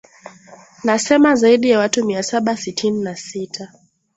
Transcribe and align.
nasema 0.83 1.35
zaidi 1.35 1.69
ya 1.69 1.79
watu 1.79 2.05
mia 2.05 2.23
saba 2.23 2.57
sitini 2.57 3.01
na 3.03 3.15
sita 3.15 3.71